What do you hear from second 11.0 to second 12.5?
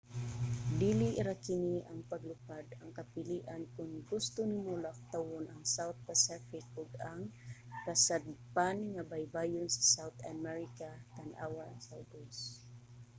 tan-awa sa ubos